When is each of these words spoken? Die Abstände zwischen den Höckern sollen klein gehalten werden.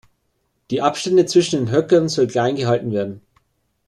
Die 0.71 0.81
Abstände 0.81 1.27
zwischen 1.27 1.59
den 1.63 1.71
Höckern 1.71 2.09
sollen 2.09 2.27
klein 2.27 2.55
gehalten 2.55 2.91
werden. 2.91 3.21